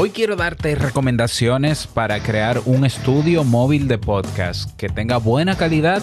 [0.00, 6.00] Hoy quiero darte recomendaciones para crear un estudio móvil de podcast que tenga buena calidad,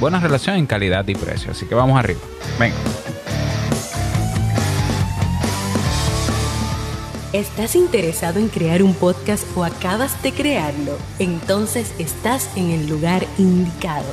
[0.00, 1.52] buena relación en calidad y precio.
[1.52, 2.18] Así que vamos arriba.
[2.58, 2.74] Venga.
[7.32, 10.98] ¿Estás interesado en crear un podcast o acabas de crearlo?
[11.20, 14.12] Entonces estás en el lugar indicado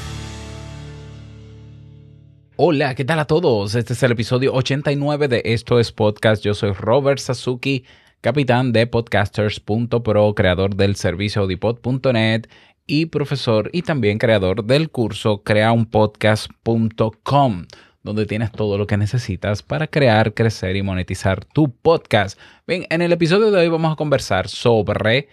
[2.63, 3.73] Hola, ¿qué tal a todos?
[3.73, 6.43] Este es el episodio 89 de Esto es Podcast.
[6.43, 7.85] Yo soy Robert Sasuki,
[8.21, 12.45] capitán de podcasters.pro, creador del servicio audipod.net
[12.85, 17.65] y profesor y también creador del curso creaunpodcast.com,
[18.03, 22.39] donde tienes todo lo que necesitas para crear, crecer y monetizar tu podcast.
[22.67, 25.29] Bien, en el episodio de hoy vamos a conversar sobre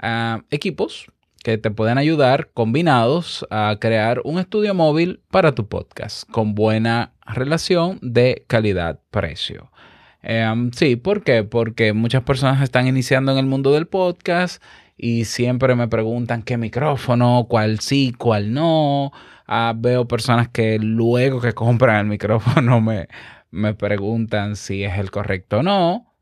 [0.00, 1.06] ah, equipos
[1.48, 7.14] que te pueden ayudar combinados a crear un estudio móvil para tu podcast con buena
[7.24, 9.72] relación de calidad-precio.
[10.20, 11.44] Em, sí, ¿por qué?
[11.44, 14.62] Porque muchas personas están iniciando en el mundo del podcast
[14.98, 19.10] y siempre me preguntan qué micrófono, cuál sí, cuál no.
[19.46, 23.08] Ah, veo personas que luego que compran el micrófono me,
[23.50, 26.14] me preguntan si es el correcto o no.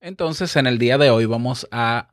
[0.00, 2.08] Entonces, en el día de hoy vamos a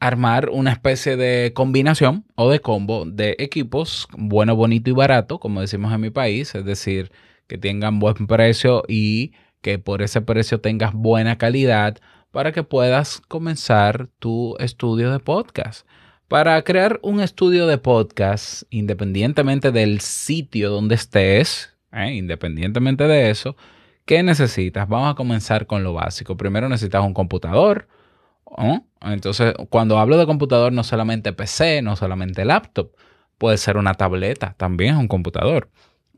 [0.00, 5.60] armar una especie de combinación o de combo de equipos bueno, bonito y barato, como
[5.60, 7.10] decimos en mi país, es decir,
[7.46, 11.98] que tengan buen precio y que por ese precio tengas buena calidad
[12.30, 15.86] para que puedas comenzar tu estudio de podcast.
[16.28, 22.12] Para crear un estudio de podcast, independientemente del sitio donde estés, ¿eh?
[22.14, 23.56] independientemente de eso,
[24.04, 24.88] ¿qué necesitas?
[24.88, 26.36] Vamos a comenzar con lo básico.
[26.36, 27.88] Primero necesitas un computador,
[29.12, 32.90] entonces, cuando hablo de computador, no solamente PC, no solamente laptop,
[33.38, 35.68] puede ser una tableta, también es un computador.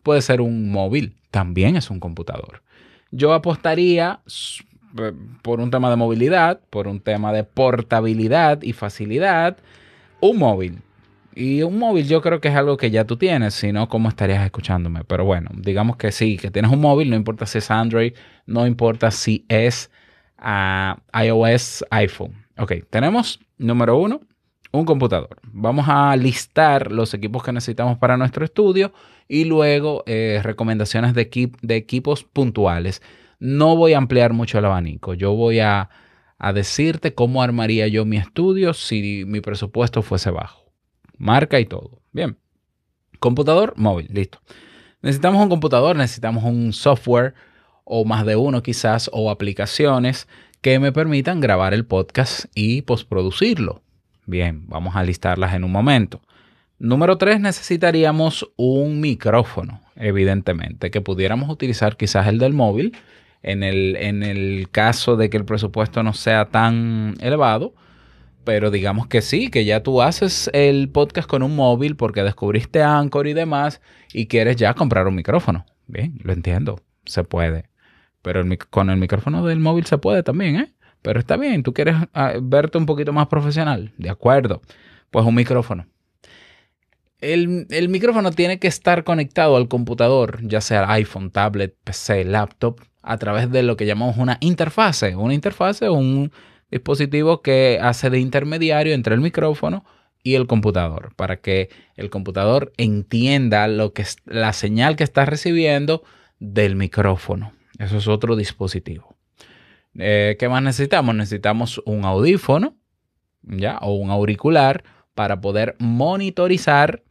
[0.02, 2.62] Puede ser un móvil, también es un computador.
[3.10, 4.20] Yo apostaría
[5.42, 9.56] por un tema de movilidad, por un tema de portabilidad y facilidad,
[10.20, 10.82] un móvil.
[11.34, 14.08] Y un móvil yo creo que es algo que ya tú tienes, si no, ¿cómo
[14.08, 15.04] estarías escuchándome?
[15.04, 18.14] Pero bueno, digamos que sí, que tienes un móvil, no importa si es Android,
[18.46, 19.90] no importa si es
[20.38, 22.45] a iOS, iPhone.
[22.58, 24.20] Ok, tenemos número uno,
[24.72, 25.36] un computador.
[25.42, 28.92] Vamos a listar los equipos que necesitamos para nuestro estudio
[29.28, 33.02] y luego eh, recomendaciones de, de, equipos puntuales.
[33.38, 35.12] No voy a ampliar mucho el abanico.
[35.12, 35.90] Yo voy a,
[36.38, 40.72] a decirte cómo armaría yo mi estudio si mi presupuesto fuese bajo.
[41.18, 42.00] Marca y todo.
[42.12, 42.38] Bien.
[43.18, 44.40] Computador móvil, listo.
[45.02, 47.34] Necesitamos un computador, necesitamos un software
[47.84, 50.26] o más de uno quizás, o aplicaciones
[50.66, 53.84] que me permitan grabar el podcast y postproducirlo.
[54.24, 56.20] Bien, vamos a listarlas en un momento.
[56.80, 62.96] Número tres, necesitaríamos un micrófono, evidentemente, que pudiéramos utilizar quizás el del móvil
[63.44, 67.72] en el, en el caso de que el presupuesto no sea tan elevado.
[68.42, 72.82] Pero digamos que sí, que ya tú haces el podcast con un móvil porque descubriste
[72.82, 73.80] Anchor y demás
[74.12, 75.64] y quieres ya comprar un micrófono.
[75.86, 77.75] Bien, lo entiendo, se puede.
[78.26, 80.72] Pero con el micrófono del móvil se puede también, ¿eh?
[81.00, 84.62] Pero está bien, tú quieres ah, verte un poquito más profesional, de acuerdo.
[85.12, 85.86] Pues un micrófono.
[87.20, 93.16] El, micrófono tiene que estar conectado al computador, ya sea iPhone, tablet, PC, laptop, a
[93.16, 95.14] través de lo que llamamos una interfase.
[95.14, 96.32] Una interfase un
[96.68, 99.84] dispositivo que hace de intermediario entre el micrófono
[100.24, 105.26] y el computador, para que el computador entienda lo que es la señal que está
[105.26, 106.02] recibiendo
[106.40, 107.52] del micrófono.
[107.78, 109.16] Eso es otro dispositivo.
[109.98, 111.14] Eh, ¿Qué más necesitamos?
[111.14, 112.76] Necesitamos un audífono,
[113.42, 113.78] ¿ya?
[113.78, 114.84] O un auricular
[115.14, 117.02] para poder monitorizar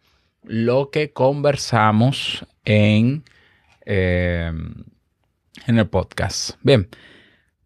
[0.44, 3.24] lo que conversamos en,
[3.86, 4.52] eh,
[5.68, 6.58] en el podcast.
[6.62, 6.88] Bien.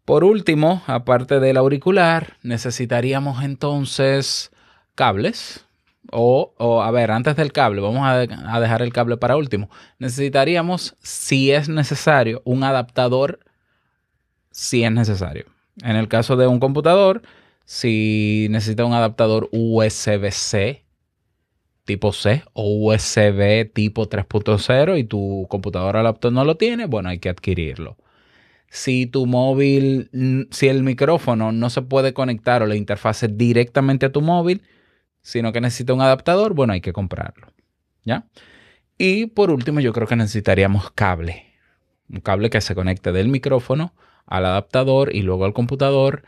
[0.04, 4.50] Por último, aparte del auricular, necesitaríamos entonces
[4.96, 5.66] cables,
[6.10, 9.70] o, a ver, antes del cable, vamos a, dejar el cable para último.
[9.98, 13.40] Necesitaríamos, si es necesario, un adaptador,
[14.50, 15.46] si es necesario.
[15.82, 17.22] En el caso de un computador,
[17.64, 20.84] si necesita un adaptador USB-C
[21.84, 27.18] tipo C o USB tipo 3.0 y tu computadora laptop no lo tiene, bueno, hay
[27.18, 27.96] que adquirirlo.
[28.68, 30.08] Si tu móvil,
[30.52, 34.62] si el micrófono no se puede conectar o la interfase directamente a tu móvil,
[35.22, 37.48] sino que necesita un adaptador, bueno, hay que comprarlo.
[38.04, 38.26] ¿Ya?
[38.98, 41.46] Y por último, yo creo que necesitaríamos cable.
[42.08, 43.94] Un cable que se conecte del micrófono
[44.26, 46.22] al adaptador y luego al computador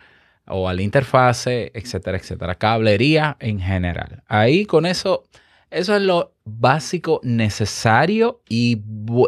[0.46, 2.54] o a la interfase, etcétera, etcétera.
[2.56, 4.22] Cablería en general.
[4.26, 5.24] Ahí con eso,
[5.70, 8.82] eso es lo básico necesario y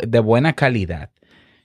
[0.06, 1.10] de buena calidad.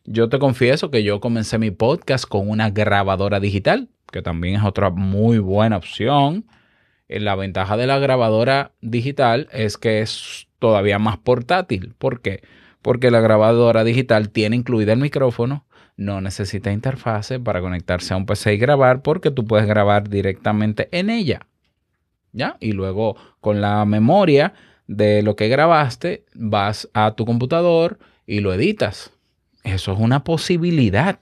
[0.05, 4.63] Yo te confieso que yo comencé mi podcast con una grabadora digital, que también es
[4.63, 6.45] otra muy buena opción.
[7.09, 11.95] La ventaja de la grabadora digital es que es todavía más portátil.
[11.97, 12.43] ¿Por qué?
[12.83, 15.65] Porque la grabadora digital tiene incluido el micrófono,
[15.97, 20.87] no necesita interfase para conectarse a un PC y grabar porque tú puedes grabar directamente
[20.91, 21.47] en ella.
[22.31, 22.57] ¿Ya?
[22.59, 24.53] Y luego con la memoria
[24.85, 27.97] de lo que grabaste, vas a tu computador
[28.27, 29.11] y lo editas.
[29.63, 31.19] Eso es una posibilidad.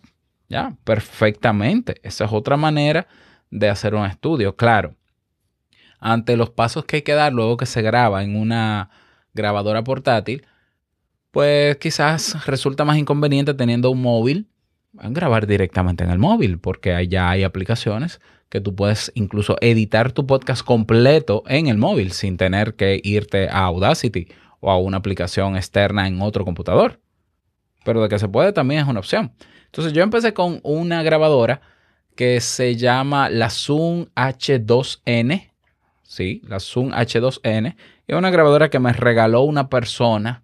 [0.49, 0.75] ¿Ya?
[0.83, 1.95] Perfectamente.
[2.03, 3.07] Esa es otra manera
[3.49, 4.57] de hacer un estudio.
[4.57, 4.96] Claro,
[5.99, 8.89] ante los pasos que hay que dar luego que se graba en una
[9.33, 10.45] grabadora portátil,
[11.31, 14.47] pues quizás resulta más inconveniente teniendo un móvil
[14.93, 20.25] grabar directamente en el móvil, porque allá hay aplicaciones que tú puedes incluso editar tu
[20.25, 24.27] podcast completo en el móvil sin tener que irte a Audacity
[24.59, 26.99] o a una aplicación externa en otro computador.
[27.83, 29.33] Pero de que se puede también es una opción.
[29.65, 31.61] Entonces yo empecé con una grabadora
[32.15, 35.46] que se llama la Zoom H2N.
[36.07, 37.75] Sí, la Zoom H2N.
[38.07, 40.43] Es una grabadora que me regaló una persona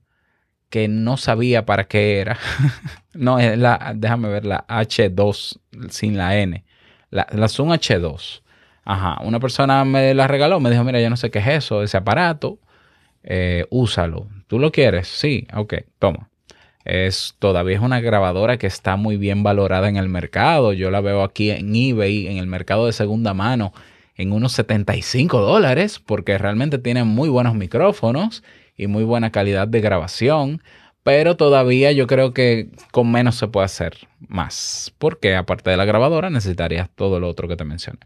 [0.70, 2.38] que no sabía para qué era.
[3.14, 6.66] no, es la, déjame ver, la H2 sin la N.
[7.12, 8.42] La, la Zoom H2.
[8.84, 11.82] Ajá, una persona me la regaló, me dijo, mira, yo no sé qué es eso,
[11.82, 12.60] ese aparato,
[13.24, 14.28] eh, úsalo.
[14.48, 15.08] ¿Tú lo quieres?
[15.08, 16.30] Sí, ok, toma.
[16.84, 20.74] Es, todavía es una grabadora que está muy bien valorada en el mercado.
[20.74, 23.72] Yo la veo aquí en eBay, en el mercado de segunda mano,
[24.16, 28.44] en unos 75 dólares, porque realmente tiene muy buenos micrófonos
[28.78, 30.62] y muy buena calidad de grabación,
[31.04, 35.86] pero todavía yo creo que con menos se puede hacer más, porque aparte de la
[35.86, 38.00] grabadora necesitarías todo lo otro que te mencioné.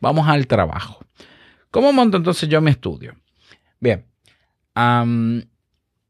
[0.00, 1.04] Vamos al trabajo.
[1.70, 3.14] ¿Cómo monto entonces yo mi estudio?
[3.78, 4.04] Bien,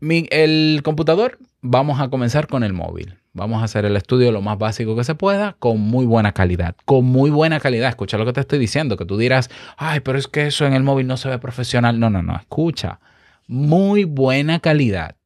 [0.01, 3.19] el computador, vamos a comenzar con el móvil.
[3.35, 6.77] Vamos a hacer el estudio lo más básico que se pueda, con muy buena calidad.
[6.85, 7.89] Con muy buena calidad.
[7.89, 9.49] Escucha lo que te estoy diciendo, que tú dirás,
[9.79, 11.99] ay, pero es que eso en el móvil no se ve profesional.
[11.99, 13.01] No, no, no, escucha
[13.47, 15.17] muy buena calidad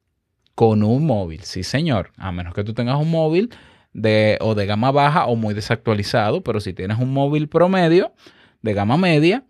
[0.55, 1.43] con un móvil.
[1.43, 2.11] Sí, señor.
[2.17, 3.49] A menos que tú tengas un móvil
[3.91, 8.13] de, o de gama baja o muy desactualizado, pero si tienes un móvil promedio
[8.61, 9.43] de gama media,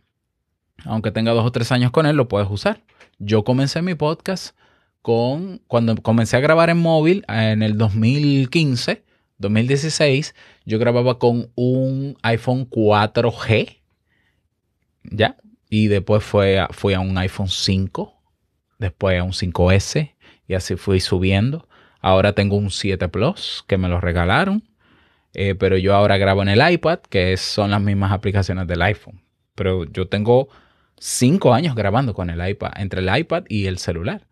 [0.83, 2.81] aunque tenga dos o tres años con él, lo puedes usar.
[3.19, 4.56] Yo comencé mi podcast
[5.07, 9.05] con, cuando comencé a grabar en móvil en el 2015,
[9.37, 13.79] 2016, yo grababa con un iPhone 4G,
[15.03, 15.37] ¿ya?
[15.69, 18.21] Y después fue fui a un iPhone 5
[18.79, 20.13] después a un 5S
[20.45, 21.69] y así fui subiendo.
[22.01, 24.61] Ahora tengo un 7 Plus que me lo regalaron,
[25.33, 29.21] eh, pero yo ahora grabo en el iPad, que son las mismas aplicaciones del iPhone.
[29.55, 30.49] Pero yo tengo
[30.99, 34.26] 5 años grabando con el iPad, entre el iPad y el celular.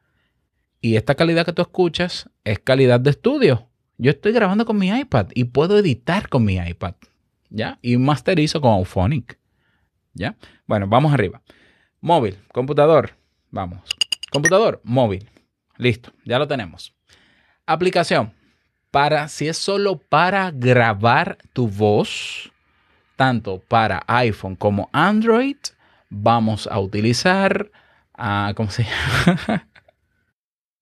[0.82, 3.68] Y esta calidad que tú escuchas es calidad de estudio.
[3.98, 6.96] Yo estoy grabando con mi iPad y puedo editar con mi iPad.
[7.50, 7.80] ¿Ya?
[7.82, 9.40] Y masterizo con Auphonic.
[10.14, 10.36] ¿Ya?
[10.68, 11.42] Bueno, vamos arriba.
[12.02, 13.16] Móvil, computador.
[13.52, 13.82] Vamos.
[14.32, 15.30] Computador, móvil.
[15.78, 16.94] Listo, ya lo tenemos.
[17.66, 18.34] Aplicación.
[18.92, 22.52] Para, si es solo para grabar tu voz,
[23.16, 25.58] tanto para iPhone como Android,
[26.10, 27.72] vamos a utilizar,
[28.18, 28.84] uh, ¿cómo se
[29.48, 29.68] llama?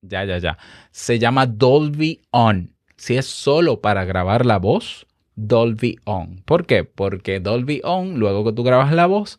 [0.08, 0.58] Ya, ya, ya.
[0.90, 2.70] Se llama Dolby On.
[2.96, 5.06] Si es solo para grabar la voz,
[5.36, 6.42] Dolby On.
[6.44, 6.84] ¿Por qué?
[6.84, 9.38] Porque Dolby On, luego que tú grabas la voz,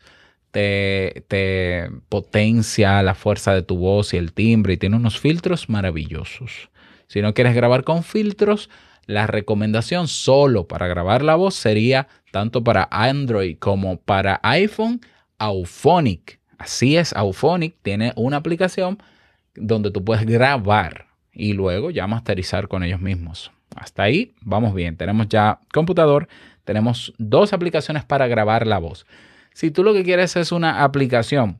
[0.51, 6.69] te, potencia la fuerza de tu voz y el timbre y tiene unos filtros maravillosos.
[7.07, 8.69] Si no quieres grabar con filtros,
[9.05, 15.01] la recomendación solo para grabar la voz sería tanto para Android como para iPhone,
[15.37, 16.39] Auphonic.
[16.57, 18.97] Así es, Auphonic tiene una aplicación
[19.55, 23.51] donde tú puedes grabar y luego ya masterizar con ellos mismos.
[23.75, 24.95] Hasta ahí vamos bien.
[24.97, 26.27] Tenemos ya computador,
[26.63, 29.05] tenemos dos aplicaciones para grabar la voz.
[29.53, 31.59] Si tú lo que quieres es una aplicación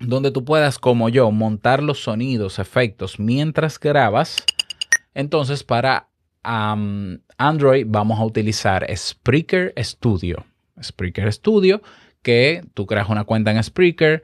[0.00, 4.44] donde tú puedas, como yo, montar los sonidos, efectos mientras grabas,
[5.14, 6.08] entonces para
[6.42, 10.46] Android vamos a utilizar Spreaker Studio.
[10.82, 11.82] Spreaker Studio,
[12.22, 14.22] que tú creas una cuenta en Spreaker,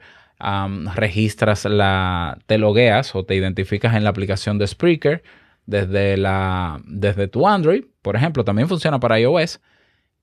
[0.95, 5.23] registras la, te logueas o te identificas en la aplicación de Spreaker
[5.65, 9.59] desde, la, desde tu Android, por ejemplo, también funciona para iOS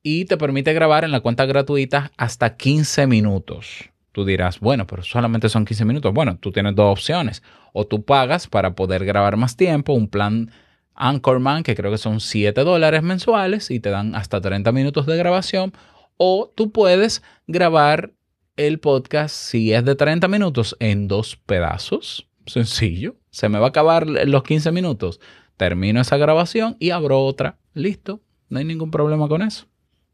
[0.03, 3.91] y te permite grabar en la cuenta gratuita hasta 15 minutos.
[4.13, 6.13] Tú dirás, bueno, pero solamente son 15 minutos.
[6.13, 7.43] Bueno, tú tienes dos opciones.
[7.73, 10.51] O tú pagas para poder grabar más tiempo, un plan
[10.95, 15.17] Anchorman, que creo que son 7 dólares mensuales y te dan hasta 30 minutos de
[15.17, 15.73] grabación.
[16.19, 18.13] O tú puedes grabar
[18.57, 22.29] el podcast, si es de 30 minutos, en dos pedazos.
[22.47, 23.17] Sencillo.
[23.31, 25.21] Se me va a acabar los 15 minutos.
[25.57, 27.59] Termino esa grabación y abro otra.
[27.75, 28.21] Listo.
[28.49, 29.67] No hay ningún problema con eso.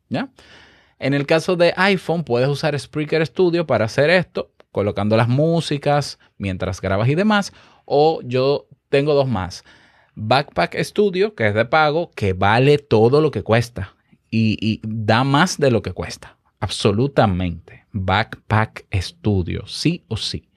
[0.08, 0.30] ¿Ya?
[0.98, 6.18] En el caso de iPhone, puedes usar Spreaker Studio para hacer esto, colocando las músicas
[6.38, 7.52] mientras grabas y demás.
[7.84, 9.64] O yo tengo dos más.
[10.14, 13.94] Backpack Studio, que es de pago, que vale todo lo que cuesta
[14.30, 16.37] y, da más de lo que cuesta.
[16.60, 17.86] Absolutamente.
[17.92, 20.48] Backpack Studio, sí o sí.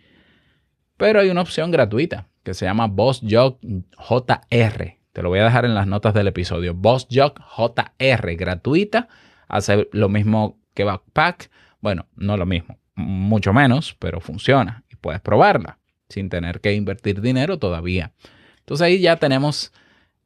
[0.97, 4.97] Pero hay una opción gratuita que se llama Boss Jog JR.
[5.13, 6.73] Te lo voy a dejar en las notas del episodio.
[6.73, 9.07] Boss Jog JR, gratuita.
[9.47, 11.49] Hace lo mismo que Backpack.
[11.81, 15.79] Bueno, no lo mismo, mucho menos, pero funciona y puedes probarla
[16.09, 18.13] sin tener que invertir dinero todavía.
[18.59, 19.73] Entonces ahí ya tenemos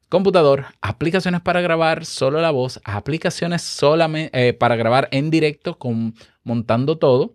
[0.08, 6.14] computador, aplicaciones para grabar solo la voz, aplicaciones solamente eh, para grabar en directo con,
[6.44, 7.34] montando todo.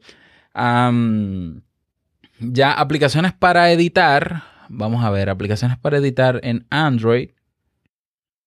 [2.40, 4.44] ya aplicaciones para editar.
[4.70, 7.30] Vamos a ver, aplicaciones para editar en Android.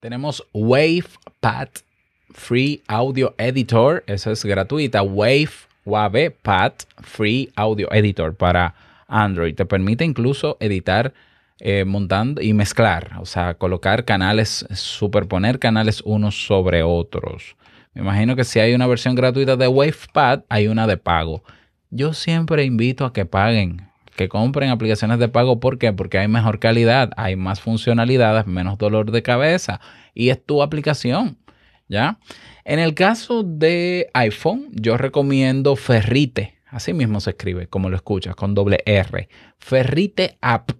[0.00, 1.69] Tenemos WavePad
[2.31, 4.04] Free Audio Editor.
[4.07, 5.02] Esa es gratuita.
[5.02, 5.50] Wave
[5.85, 8.75] WavePad Free Audio Editor para
[9.07, 9.54] Android.
[9.54, 11.12] Te permite incluso editar
[11.61, 17.56] eh, montando y mezclar, o sea, colocar canales, superponer canales unos sobre otros.
[17.94, 21.44] Me imagino que si hay una versión gratuita de WavePad, hay una de pago.
[21.90, 25.61] Yo siempre invito a que paguen, que compren aplicaciones de pago.
[25.61, 25.92] ¿Por qué?
[25.92, 29.80] Porque hay mejor calidad, hay más funcionalidades, menos dolor de cabeza
[30.12, 31.38] y es tu aplicación.
[31.87, 32.18] ¿Ya?
[32.64, 36.54] En el caso de iPhone, yo recomiendo Ferrite.
[36.66, 39.28] Así mismo se escribe, como lo escuchas, con doble R.
[39.58, 40.73] Ferrite App.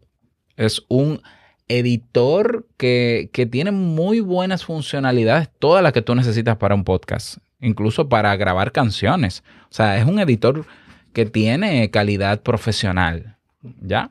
[0.57, 1.21] Es un
[1.69, 8.09] editor que, tiene muy buenas funcionalidades, todas las que tú necesitas para un podcast, incluso
[8.09, 9.43] para grabar canciones.
[9.71, 10.67] O sea, es un editor
[11.13, 13.37] que tiene calidad profesional.
[13.81, 14.11] ¿Ya?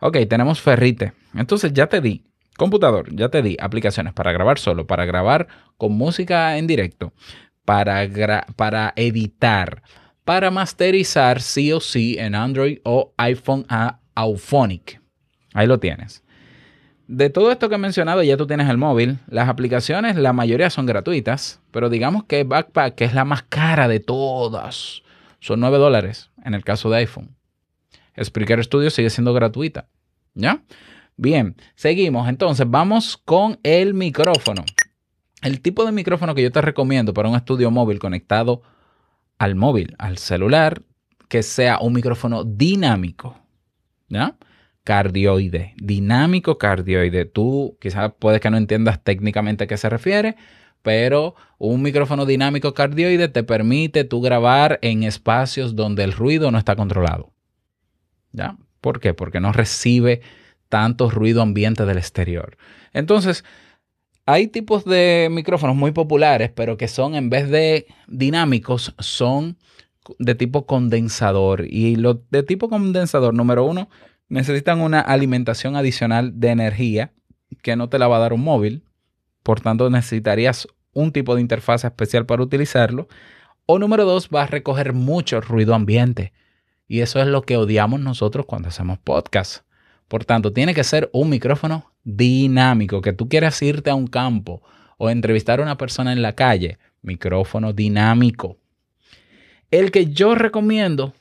[0.00, 1.12] Ok, tenemos Ferrite.
[1.34, 2.24] Entonces ya te di
[2.56, 7.12] computador, ya te di aplicaciones para grabar solo, para grabar con música en directo,
[7.64, 8.08] para,
[8.54, 9.82] para editar,
[10.24, 15.01] para masterizar sí o sí en Android o iPhone a Auphonic.
[15.54, 16.22] Ahí lo tienes.
[17.08, 19.18] De todo esto que he mencionado, ya tú tienes el móvil.
[19.26, 23.88] Las aplicaciones, la mayoría son gratuitas, pero digamos que Backpack, que es la más cara
[23.88, 25.02] de todas,
[25.40, 27.36] son 9 dólares en el caso de iPhone.
[28.22, 29.88] Spreaker Studio sigue siendo gratuita.
[30.34, 30.62] ¿Ya?
[31.16, 32.28] Bien, seguimos.
[32.28, 34.64] Entonces, vamos con el micrófono.
[35.42, 38.62] El tipo de micrófono que yo te recomiendo para un estudio móvil conectado
[39.38, 40.82] al móvil, al celular,
[41.28, 43.36] que sea un micrófono dinámico.
[44.08, 44.36] ¿Ya?
[44.84, 47.24] Cardioide, dinámico cardioide.
[47.24, 50.36] Tú quizás puedes que no entiendas técnicamente a qué se refiere,
[50.82, 56.58] pero un micrófono dinámico cardioide te permite tú grabar en espacios donde el ruido no
[56.58, 57.32] está controlado.
[58.32, 58.56] ¿Ya?
[58.80, 59.14] ¿Por qué?
[59.14, 60.22] Porque no recibe
[60.68, 62.56] tanto ruido ambiente del exterior.
[62.92, 63.44] Entonces,
[64.26, 69.58] hay tipos de micrófonos muy populares, pero que son, en vez de dinámicos, son
[70.18, 71.66] de tipo condensador.
[71.68, 73.88] Y los de tipo condensador, número uno,
[74.32, 77.12] necesitan una alimentación adicional de energía
[77.62, 78.82] que no te la va a dar un móvil.
[79.42, 83.08] Por tanto, necesitarías un tipo de interfaz especial para utilizarlo.
[83.66, 86.32] O número dos, va a recoger mucho ruido ambiente.
[86.88, 89.66] Y eso es lo que odiamos nosotros cuando hacemos podcast.
[90.08, 94.62] Por tanto, tiene que ser un micrófono dinámico, que tú quieras irte a un campo
[94.96, 96.78] o entrevistar a una persona en la calle.
[97.02, 98.56] Micrófono dinámico.
[99.70, 101.12] El que yo recomiendo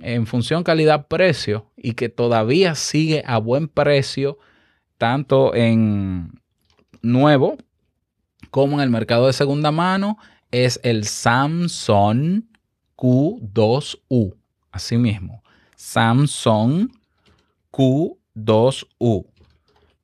[0.00, 4.38] en función calidad-precio y que todavía sigue a buen precio,
[4.98, 6.40] tanto en
[7.02, 7.56] nuevo
[8.50, 10.18] como en el mercado de segunda mano,
[10.50, 12.44] es el Samsung
[12.96, 14.36] Q2U.
[14.70, 15.42] Asimismo,
[15.76, 16.90] Samsung
[17.72, 19.26] Q2U.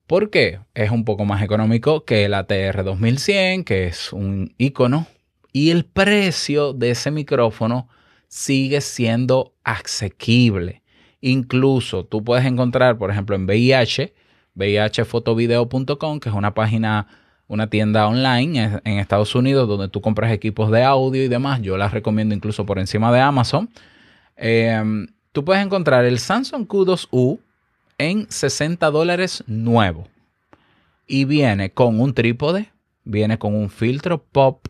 [0.07, 0.59] ¿Por qué?
[0.75, 5.07] Es un poco más económico que el ATR 2100, que es un icono,
[5.53, 7.89] y el precio de ese micrófono
[8.31, 10.83] sigue siendo asequible.
[11.21, 14.15] Incluso tú puedes encontrar, por ejemplo, en VIH,
[14.55, 17.09] VIHfotovideo.com, que es una página,
[17.49, 21.61] una tienda online en Estados Unidos donde tú compras equipos de audio y demás.
[21.61, 23.69] Yo las recomiendo incluso por encima de Amazon.
[24.37, 27.41] Em, tú puedes encontrar el Samsung Q2U
[27.99, 30.07] en 60 dólares nuevo.
[31.07, 32.71] Y viene con un trípode,
[33.03, 34.69] viene con un filtro pop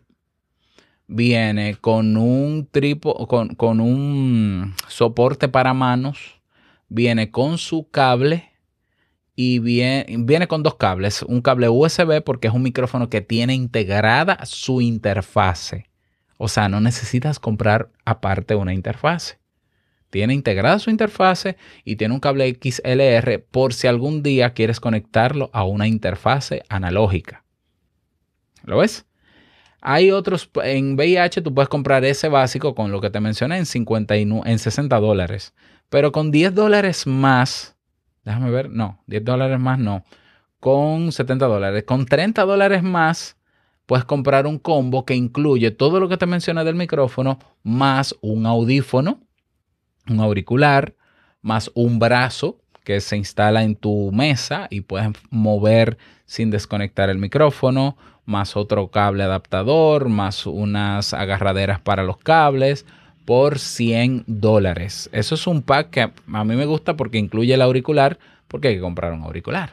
[1.11, 6.41] viene con un tripo, con, un soporte para manos,
[6.89, 8.53] viene con su cable
[9.35, 11.23] y viene, viene, con dos cables.
[11.23, 15.91] Un cable USB porque es un micrófono que tiene integrada su interfase.
[16.39, 19.41] O sea, no necesitas comprar aparte una interfase.
[20.11, 25.51] Tiene integrada su interfase y tiene un cable XLR por si algún día quieres conectarlo
[25.53, 27.45] a una interfase analógica.
[28.65, 29.07] ¿Lo ves?
[29.81, 33.67] Hay otros, en VIH tú puedes comprar ese básico con lo que te mencioné en,
[33.67, 35.55] 50 en 60 dólares.
[35.89, 37.77] Pero con 10 dólares más,
[38.25, 40.05] déjame ver, no, 10 dólares más no,
[40.61, 43.37] con 70 dólares, con 30 dólares más
[43.87, 48.47] puedes comprar un combo que incluye todo lo que te mencioné del micrófono más un
[48.47, 49.21] audífono
[50.09, 50.95] un auricular
[51.43, 57.19] más un brazo que se instala en tu mesa y puedes mover sin desconectar el
[57.19, 62.87] micrófono, más otro cable adaptador, más unas agarraderas para los cables
[63.25, 65.11] por 100 dólares.
[65.13, 68.19] Eso es un pack que a mí me gusta porque incluye el auricular,
[68.49, 69.73] porque hay que comprar un auricular.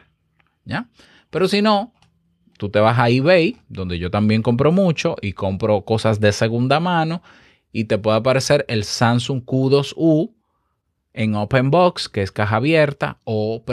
[0.65, 0.87] ¿Ya?
[1.29, 1.93] Pero si no,
[2.57, 6.79] tú te vas a eBay, donde yo también compro mucho y compro cosas de segunda
[6.79, 7.21] mano
[7.71, 10.33] y te puede aparecer el Samsung Q2U
[11.17, 13.63] en Open Box, que es caja abierta o,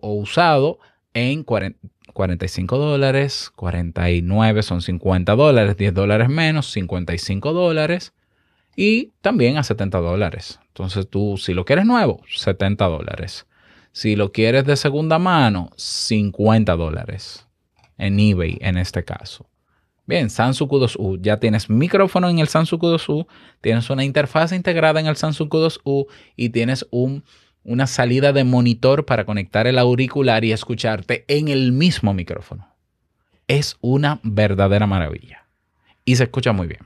[0.00, 0.78] usado
[1.14, 8.14] en 45 dólares, 49 son 50 dólares, 10 dólares menos, 55 dólares
[8.76, 10.60] y también a 70 dólares.
[10.68, 13.46] Entonces tú, si lo quieres nuevo, 70 dólares.
[13.90, 17.46] Si lo quieres de segunda mano, 50 dólares
[17.98, 19.46] en eBay en este caso.
[20.06, 21.20] Bien, Samsung Q2U.
[21.20, 23.26] Ya tienes micrófono en el Samsung Q2U,
[23.60, 26.06] tienes una interfaz integrada en el Samsung Q2U
[26.36, 27.24] y tienes un,
[27.62, 32.68] una salida de monitor para conectar el auricular y escucharte en el mismo micrófono.
[33.46, 35.46] Es una verdadera maravilla.
[36.04, 36.80] Y se escucha muy bien.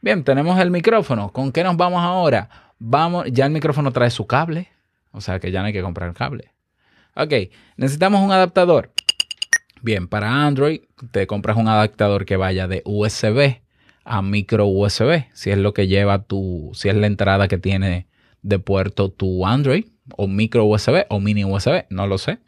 [0.00, 1.32] Bien, tenemos el micrófono.
[1.32, 2.48] ¿Con qué nos vamos ahora?
[2.78, 4.68] Vamos, ya el micrófono trae su cable.
[5.12, 6.52] O sea que ya no hay que comprar cable.
[7.14, 7.32] Ok,
[7.76, 8.92] necesitamos un adaptador.
[9.82, 13.62] Bien, para Android te compras un adaptador que vaya de USB
[14.04, 18.06] a micro USB, si es lo que lleva tu, si es la entrada que tiene
[18.42, 22.38] de puerto tu Android, o micro USB o mini USB, no lo sé.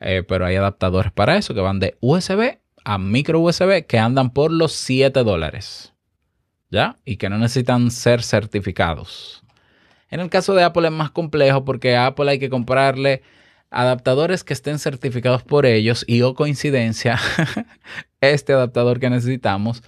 [0.00, 4.30] Eh, pero hay adaptadores para eso que van de USB a micro USB que andan
[4.30, 5.94] por los 7 dólares.
[6.70, 6.96] ¿Ya?
[7.06, 9.42] Y que no necesitan ser certificados.
[10.10, 13.22] En el caso de Apple es más complejo porque a Apple hay que comprarle
[13.70, 17.18] adaptadores que estén certificados por ellos y o coincidencia,
[18.20, 19.82] este adaptador que necesitamos,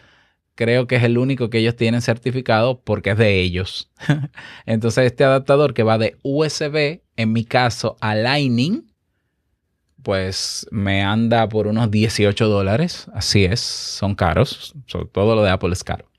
[0.55, 3.91] creo que es el único que ellos tienen certificado porque es de ellos.
[4.67, 8.93] Entonces este adaptador que va de USB, en mi caso a Lightning,
[10.03, 13.09] pues me anda por unos 18 dólares.
[13.15, 14.75] Así es, son caros.
[15.13, 16.11] todo lo de Apple es caro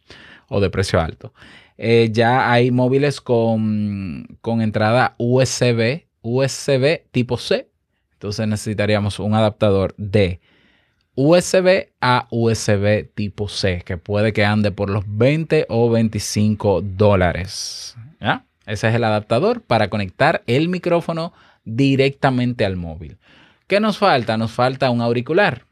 [0.47, 1.33] o de precio alto.
[1.77, 7.69] Eh, ya hay móviles con, con entrada USB USB tipo C.
[8.13, 10.41] Entonces necesitaríamos un adaptador de
[11.15, 17.95] USB a USB tipo C, que puede que ande por los 20 o 25 dólares.
[18.65, 21.33] Ese es el adaptador para conectar el micrófono
[21.65, 23.17] directamente al móvil.
[23.67, 24.37] ¿Qué nos falta?
[24.37, 25.65] Nos falta un auricular.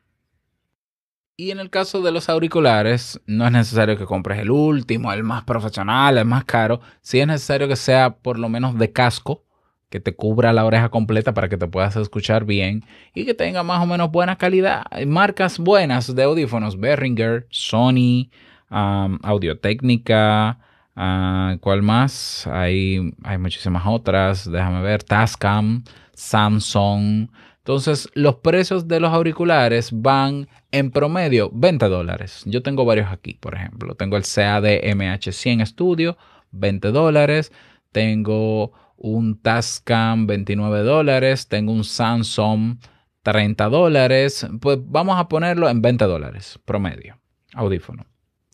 [1.35, 5.23] Y en el caso de los auriculares, no es necesario que compres el último, el
[5.23, 6.81] más profesional, el más caro.
[7.01, 9.43] Sí es necesario que sea por lo menos de casco,
[9.89, 13.63] que te cubra la oreja completa para que te puedas escuchar bien y que tenga
[13.63, 14.83] más o menos buena calidad.
[15.05, 18.29] Marcas buenas de audífonos, Behringer, Sony,
[18.69, 20.59] um, Audio Técnica,
[20.95, 22.47] ah, ¿cuál más?
[22.47, 27.29] Hay, hay muchísimas otras, déjame ver, Tascam, Samsung.
[27.59, 32.43] Entonces, los precios de los auriculares van en promedio 20 dólares.
[32.45, 33.95] Yo tengo varios aquí, por ejemplo.
[33.95, 36.17] Tengo el CAD MH100 Studio,
[36.51, 37.51] 20 dólares.
[37.91, 42.77] Tengo un Tascam 29 dólares, tengo un Samsung
[43.23, 47.19] 30 dólares, pues vamos a ponerlo en 20 dólares promedio,
[47.53, 48.05] audífono,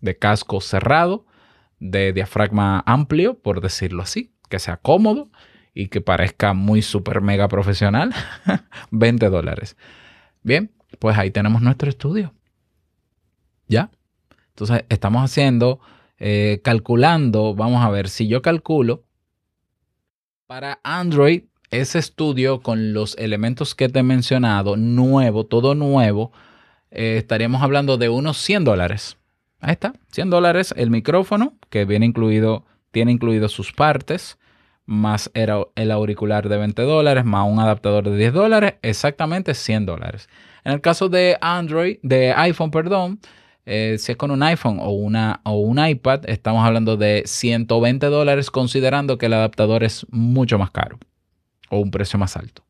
[0.01, 1.25] de casco cerrado,
[1.79, 5.29] de diafragma amplio, por decirlo así, que sea cómodo
[5.73, 8.13] y que parezca muy super mega profesional,
[8.91, 9.77] 20 dólares.
[10.43, 12.34] Bien, pues ahí tenemos nuestro estudio.
[13.67, 13.91] ¿Ya?
[14.49, 15.79] Entonces estamos haciendo,
[16.19, 19.03] eh, calculando, vamos a ver, si yo calculo
[20.47, 26.32] para Android, ese estudio con los elementos que te he mencionado, nuevo, todo nuevo,
[26.91, 29.17] eh, estaríamos hablando de unos 100 dólares.
[29.60, 34.38] Ahí está, 100 dólares el micrófono, que viene incluido, tiene incluido sus partes,
[34.86, 40.27] más el auricular de 20 dólares, más un adaptador de 10 dólares, exactamente 100 dólares.
[40.65, 43.19] En el caso de Android, de iPhone, perdón,
[43.65, 48.06] eh, si es con un iPhone o, una, o un iPad, estamos hablando de 120
[48.08, 50.99] dólares considerando que el adaptador es mucho más caro
[51.69, 52.63] o un precio más alto.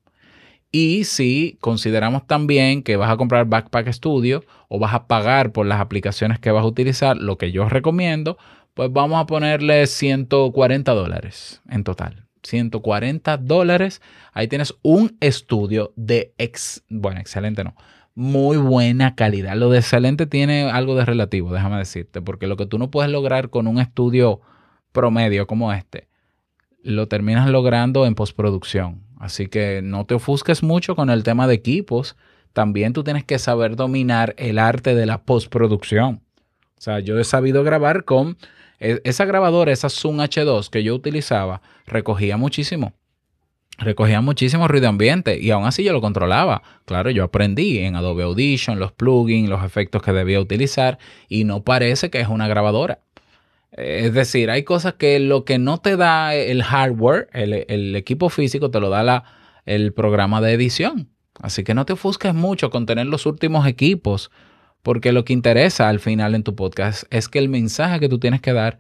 [0.72, 5.68] Y si consideramos también que vas a comprar Backpack Studio o vas a pagar por
[5.68, 8.38] las aplicaciones que vas a utilizar, lo que yo recomiendo,
[8.74, 12.26] pues vamos a ponerle 140 dólares en total.
[12.42, 14.02] 140 dólares.
[14.34, 17.76] Ahí tienes un estudio de ex, bueno, excelente no,
[18.16, 19.56] muy buena calidad.
[19.56, 23.12] Lo de excelente tiene algo de relativo, déjame decirte, porque lo que tú no puedes
[23.12, 24.42] lograr con un estudio
[24.92, 26.08] promedio como este,
[26.84, 29.02] lo terminas logrando en postproducción.
[29.20, 32.16] Así que no te ofusques mucho con el tema de equipos.
[32.52, 36.22] También tú tienes que saber dominar el arte de la postproducción.
[36.78, 38.38] O sea, yo he sabido grabar con
[38.80, 42.94] e, esa grabadora, esa Zoom H2 que yo utilizaba, recogía muchísimo.
[43.80, 46.62] Recogía muchísimo ruido ambiente y aún así yo lo controlaba.
[46.86, 51.64] Claro, yo aprendí en Adobe Audition, los plugins, los efectos que debía utilizar y no
[51.64, 53.00] parece que es una grabadora.
[53.72, 58.70] Es decir, hay cosas que lo que no te da el hardware, el, equipo físico,
[58.70, 59.24] te lo da la,
[59.66, 61.10] el programa de edición.
[61.42, 64.30] Así que no te ofusques mucho con tener los últimos equipos,
[64.84, 68.20] porque lo que interesa al final en tu podcast es que el mensaje que tú
[68.20, 68.78] tienes que dar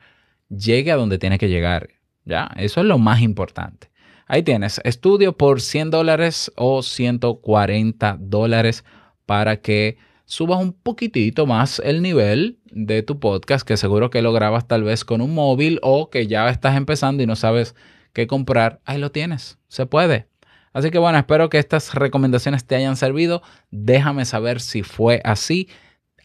[0.49, 1.89] llegue a donde tiene que llegar.
[2.25, 2.51] ¿Ya?
[2.55, 3.89] Eso es lo más importante.
[4.33, 8.83] Ahí tienes, estudio por 100 dólares o 140 dólares
[9.27, 14.33] para que subas un poquitito más el nivel de tu podcast, que seguro que lo
[14.33, 17.75] grabas tal vez con un móvil o que ya estás empezando y no sabes
[18.11, 20.25] qué comprar, ahí lo tienes, se puede.
[20.73, 23.43] Así que bueno, espero que estas recomendaciones te hayan servido.
[23.69, 25.69] Déjame saber si fue así.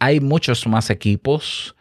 [0.01, 1.77] Hay muchos más equipos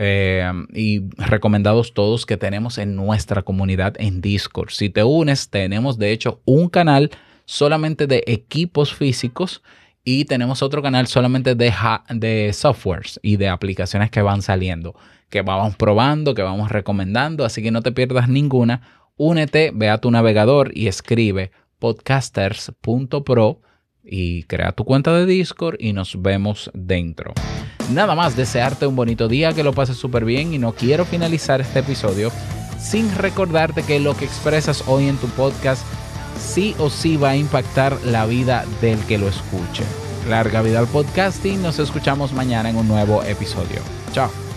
[0.00, 4.70] eh, y recomendados todos que tenemos en nuestra comunidad en Discord.
[4.70, 7.10] Si te unes, tenemos de hecho un canal
[7.44, 9.60] solamente de equipos físicos
[10.04, 11.74] y tenemos otro canal solamente de,
[12.10, 14.94] de softwares y de aplicaciones que van saliendo,
[15.30, 18.82] que vamos probando, que vamos recomendando, así que no te pierdas ninguna.
[19.16, 23.62] Únete, ve a tu navegador y escribe podcasters.pro
[24.04, 27.34] y crea tu cuenta de Discord y nos vemos dentro.
[27.90, 31.60] Nada más desearte un bonito día, que lo pases súper bien y no quiero finalizar
[31.60, 32.30] este episodio
[32.78, 35.82] sin recordarte que lo que expresas hoy en tu podcast
[36.38, 39.84] sí o sí va a impactar la vida del que lo escuche.
[40.28, 43.80] Larga vida al podcasting, nos escuchamos mañana en un nuevo episodio.
[44.12, 44.47] Chao.